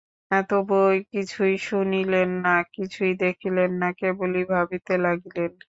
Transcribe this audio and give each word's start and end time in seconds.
তবুও 0.49 0.89
কিছুই 1.11 1.55
শুনিলেন 1.61 2.29
না, 2.43 2.55
কিছুই 2.75 3.13
দেখিলেন 3.21 3.71
না, 3.81 3.87
কেবলই 3.99 4.43
ভাবিতে 4.51 4.93
লাগিলেন। 5.05 5.51